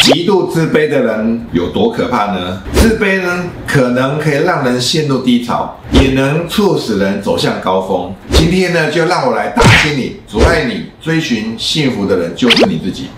[0.00, 2.62] 极度自卑的人有多可怕呢？
[2.72, 8.12] 自卑呢，可能可以让人陷入低潮，也能促使人走向高峰。
[8.32, 13.08] 今天呢，就让我来打击你，阻碍你追寻幸福的人就是你自己。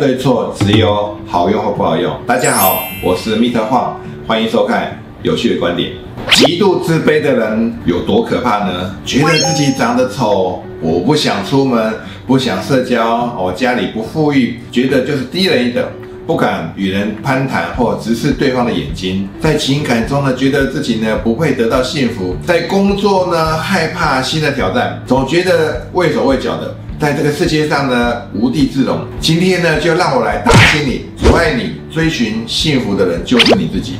[0.00, 2.10] 对错，只有好用或不好用。
[2.26, 5.92] 大家好，我是密特晃，欢迎收看有趣的观点。
[6.32, 8.96] 极度自卑的人有多可怕呢？
[9.04, 11.92] 觉得自己长得丑，我不想出门，
[12.26, 15.84] 不想社交，我家里不富裕，觉得就是低人一等，
[16.26, 19.28] 不敢与人攀谈或直视对方的眼睛。
[19.38, 26.74] 在情感中呢，觉得自己呢不会得到幸福；在工作呢，害怕新的挑战，总觉得畏手畏脚的。
[27.00, 29.06] 在这个世界上呢，无地自容。
[29.20, 33.94] 今天呢，就让我来打醒你，阻碍你追寻幸福的人就是你自己。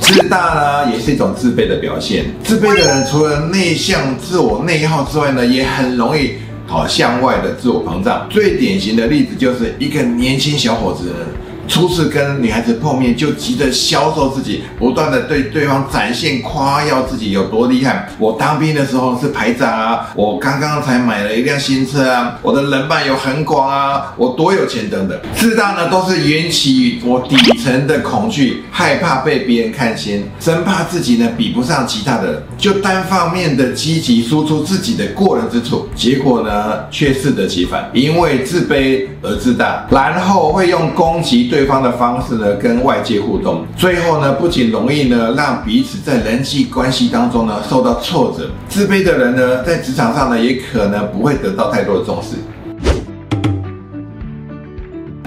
[0.00, 2.24] 自大呢，也是一种自卑的表现。
[2.42, 6.30] 自卑的人除了内向、自我内耗之外呢，也很容易
[6.66, 8.26] 好向外的自我膨胀。
[8.30, 11.12] 最典型的例子就是一个年轻小伙子。
[11.68, 18.08] 初次跟女孩子碰面，就急着销售自己，不断的对对方展现夸耀自己有多厉害。
[18.18, 25.18] 我当兵的时候是排长啊，我刚刚才买了一辆新车啊，我的人脉有很广啊，我多有钱等等。
[25.34, 41.52] 自大呢，都是缘起于我底层的恐惧，害怕被别人看清，生怕自己呢比不上其他的人，就单方面的积极输出自己的过人之处，结果呢却适得其反，因为自卑而自大，然后会用攻击。
[41.52, 48.50] 对对方的方式呢，跟外界互动，最后呢，不仅容易呢，让彼此在人际关系当中呢受到挫折。
[48.68, 52.30] 自卑的人呢，在职场上呢，也可能不会得到太多的重视。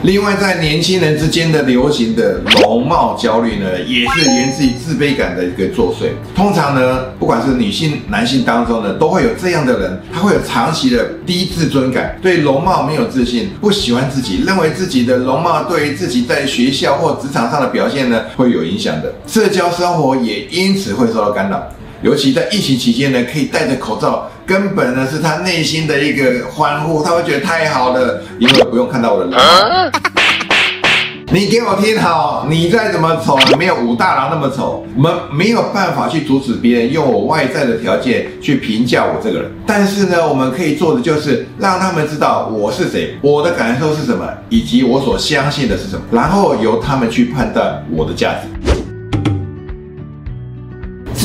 [0.06, 6.10] 另外，在年轻人之间的流行的容貌焦虑呢，也是源自于自卑感的一个作祟。
[6.36, 19.12] 通常呢，不管是女性、男性当中呢，都会有这样的人，他会有长期的低自尊感，对容貌没有自信，不喜欢自己，认为自己的容貌对于自己在学校或职场上的表现呢，会有影响的。
[19.26, 21.68] 社交生活也因此会受到干扰。
[22.04, 29.42] 尤其在疫情期间呢，可以戴着口罩，根本呢是他内心的一个欢呼，他会觉得太好了，因为不用看到我的脸。
[31.34, 39.52] 你给我听好，你再怎么丑，没有武大郎那么丑，我们没有办法去阻止别人用我外在的条件去评价我这个人。
[39.66, 48.48] 但是呢，我们可以做的就是让他们知道我是谁，我的感受是什么，以及我所相信的是什么，然后由他们去判断我的价值。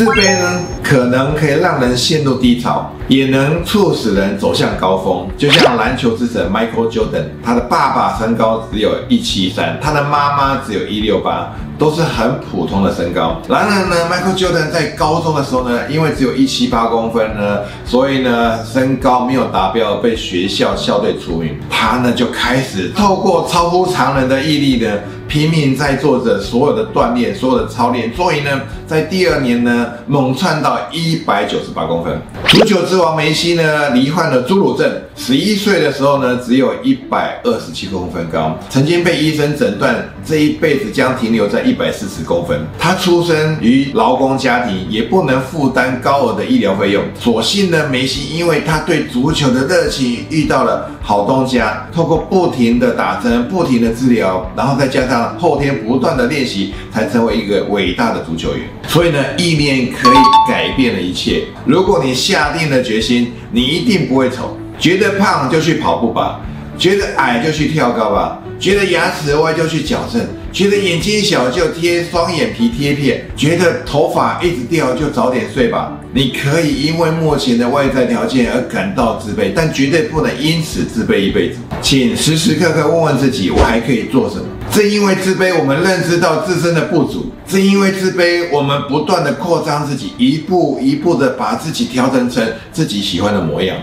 [0.01, 5.29] 自卑呢，可能可以让人陷入低潮，也能促使人走向高峰。
[5.37, 11.53] 就像篮球之神 Michael Jordan，他的爸爸身高只有一七三，他的妈妈只有一六八。
[11.81, 13.41] 都是很普通的身高。
[13.49, 21.59] 然而呢，Michael Jordan 在高中的时候呢，因为只有一七八公分呢，所以呢身高没有达标，被学校校队除名。
[21.71, 24.93] 他呢就开始透过超乎常人的毅力呢，
[25.31, 28.13] 拼命在做着所有的锻炼，所有的操练。
[28.13, 32.21] 终于呢，在第二年呢，猛窜到一百九十八公分。
[32.49, 34.91] 足球之王梅西呢，罹患了侏儒症，
[35.23, 39.95] 十一岁的时候呢，只有一百二十七公分高，曾经被医生诊断
[40.25, 41.61] 这一辈子将停留在。
[41.61, 47.05] 一百四十公分，他出生于劳工家庭，也不能负担高额的医疗费用。
[47.15, 58.63] 所幸呢，梅西因为他对足球的热情，遇到了好东家，透过不停的打针、不停的治疗，然后再加上后天不断的练习，才成为一个伟大的足球员。
[58.89, 60.17] 所以呢，意念可以
[60.49, 61.45] 改变了一切。
[61.67, 64.57] 如果你下定了决心，你一定不会丑。
[64.81, 66.41] 觉得胖就去跑步吧，
[66.79, 68.39] 觉得矮就去跳高吧。
[68.59, 70.21] 觉得牙齿歪就去矫正，
[70.53, 75.99] 觉得眼睛小就贴双眼皮贴片，觉得头发一直掉就早点睡吧。
[76.13, 81.59] 你可以因为目前的外在条件而感到自卑，但绝对不能因此自卑一辈子。
[81.81, 84.45] 请时时刻刻问问自己，我还可以做什么？
[84.71, 93.77] 正因为自卑，我们认知到自身的不足；正因为自卑，我们不断的扩张自己，一步一步的把自己调整成自己喜欢的模样。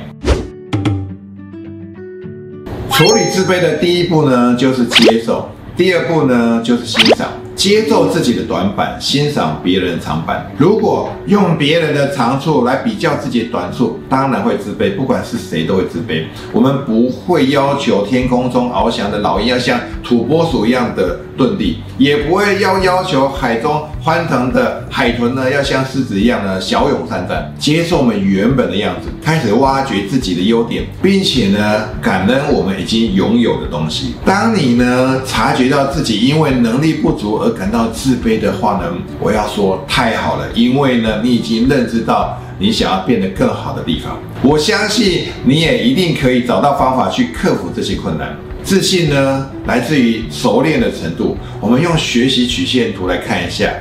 [2.97, 7.27] 处理自卑的第一步呢，就是接受；第二步呢，就是欣赏。
[7.55, 10.51] 接受自己的短板，欣赏别人的长板。
[10.57, 14.95] 如果用别人的长处来比较自己的短处，当然会自卑。
[14.95, 16.23] 不管是谁都会自卑。
[16.51, 34.15] 我们不会要求天空中翱翔的老鹰要像土拨鼠一样的遁地，也不会要要求海中欢腾的海豚呢要像狮子一样呢骁勇善战，接受我们原本的样子，开始挖掘自己的优点，并且呢感恩我们已经拥有的东西。
[34.25, 42.37] 当你呢察觉到自己因为能力不足而感到自卑的话呢，我要说太好了，因为呢你已经认知到。
[42.59, 48.35] 你想要变得更好的地方，我相信你也一定可以找到方法去克服这些困难。
[48.67, 51.37] 自信呢，来自于熟练的程度。
[51.61, 53.73] 我们用学习曲线图来看一下。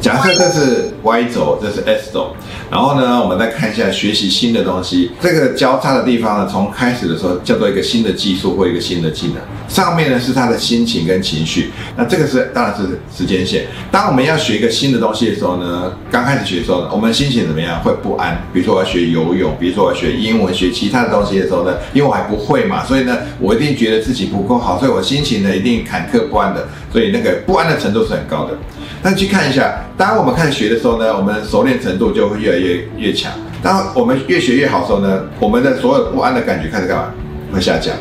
[0.00, 2.36] 假设这是 Y 轴，这是 S 轴，
[2.70, 5.10] 然后呢，我们再看一下学习新的东西。
[5.20, 9.38] 这个交叉的地方呢，从开始的时候叫做一个新的技术或一个新的技能。
[9.72, 11.70] 上面呢是他的心情跟情绪。
[11.96, 13.64] 那这个是当然是时间线。
[13.90, 17.80] 当我们要学一个新的东西的时候呢，刚开始学的时候呢，我们心情怎么样？
[17.82, 18.36] 会不安。
[18.52, 26.68] 比如说我要学游泳，比如说我要学英文，学其他的东西的时候呢，因为我还不会嘛，所以呢，我一定觉得自己不够好，所以我心情呢一定坎坷不安的。
[26.92, 28.52] 所以那个不安的程度是很高的。
[29.02, 29.82] 那去看一下。
[29.96, 33.32] 当我们开始学的时候呢，我们熟练程度就会越来越越强。
[33.62, 37.04] 当我们越学越好的时候呢，我们的所有不安的感觉开始干嘛？
[37.52, 37.94] 会下降，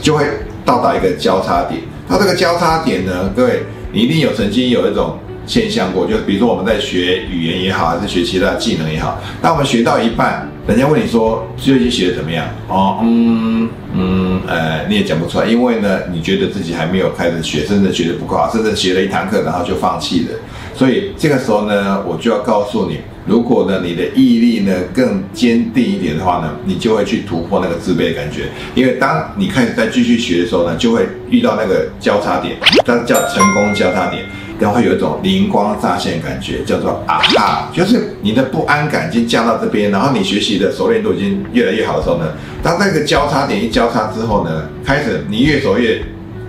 [0.00, 0.24] 就会
[0.64, 1.80] 到达一个交叉点。
[2.08, 3.62] 它这个交叉点呢，各位，
[3.92, 12.46] 你一定有曾经有一种现象过，就是比如说我们在学语言也好，还是学其他技能也好，当我们学到一半，人家问你说最近学的怎么样？
[12.68, 20.38] 哦，嗯嗯，呃，你也讲不出来，因为呢，你觉得自己还没有开始学，甚至学的不够好，甚至学了一堂课然后就放弃了。
[20.74, 28.48] 所以这个时候呢，我就要告诉你，如果呢你的毅力呢更坚定一点的话呢，你就会去突破那个自卑的感觉。
[28.74, 34.24] 因为当你开始再继续学的时候呢，就会遇到那个交叉点，它叫成功交叉点，
[34.58, 42.32] 然后会有一种灵光乍现感觉，叫做啊哈，就是你的不安感已经降到这边，然后你学习的熟练度已经越来越好的时候呢，
[42.62, 46.02] 当那个交叉点一交叉之后呢，开始你越走越。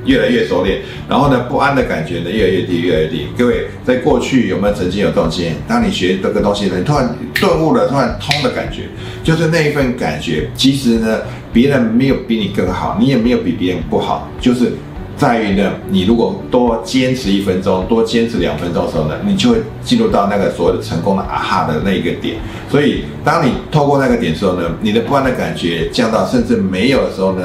[0.05, 3.27] 越来越熟练，然后呢，不安的感觉呢越来越低，越来越低。
[3.37, 5.55] 各位，在过去有没有曾经有这种经验？
[5.67, 8.83] 当你学这个东西，你突然顿悟了，突然通的感觉，
[9.23, 10.49] 就是那一份感觉。
[10.55, 11.21] 其实呢，
[11.51, 14.73] 别人没有比你更好，你也没有比别人不好，就是
[15.15, 22.35] 在于呢，你如果多坚持一分钟，多坚持两分钟的时候呢，你就会进入到那个所谓的成功的啊哈的那一个点。
[22.69, 27.43] 所以，当你透过那个点时候呢，你的不安的感觉降到甚至没有的时候呢。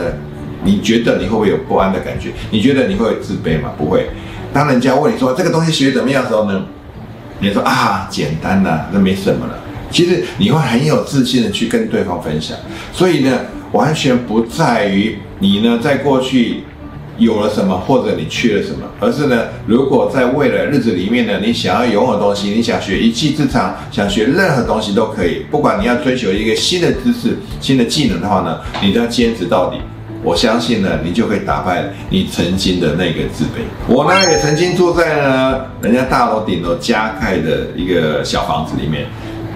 [0.64, 2.30] 你觉得你会不会有不安的感觉？
[2.50, 3.70] 你觉得你会有自卑吗？
[3.78, 4.08] 不会。
[4.52, 6.64] 当人家问你说这个东西学怎么样的时候呢？
[7.40, 9.58] 你说啊，简单呐，那没什么了。
[9.90, 12.56] 其实你会很有自信的去跟对方分享。
[12.92, 13.40] 所以呢，
[13.72, 16.64] 完全不在于你呢在过去
[17.16, 25.46] 有了什么或者你缺了什么，而是呢，如果在未来日子里面呢，你想要拥有东西，你想学一技之长，想学任何东西都可以。
[25.50, 29.78] 不管你要追求一个新的知识、新的技能的话呢，你都要坚持到底。
[30.22, 33.62] 我相信呢，你就可以打败你曾经的那个自卑。
[33.86, 39.06] 我呢也曾经住在呢人家大楼顶楼加盖的一个小房子里面，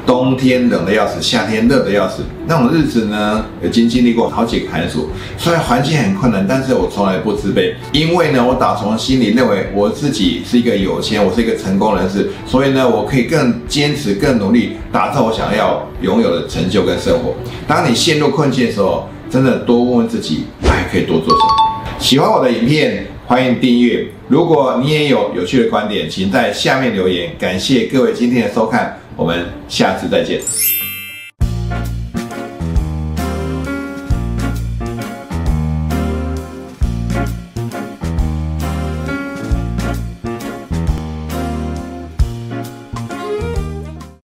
[0.06, 5.11] 冬天冷的要死，夏天热的要死，那种日子呢，已经经历过好几个寒暑。
[5.37, 17.35] 虽然环境很困难，但是我从来不自卑，因为呢，我打从心里认为我自己是一个有钱，我是一个成功人士，所以呢，我可以更坚持、更努力，打造我想要拥有的成就跟生活。
[17.67, 21.99] 当你陷入困境的时候，真的多问问自己，还可以多做什么？
[21.99, 24.06] 喜欢我的影片，欢迎订阅。
[24.29, 27.34] 如果你也有有趣的观点，请在下面留言。
[27.38, 30.38] 感谢各位今天的收看，我们下次再见。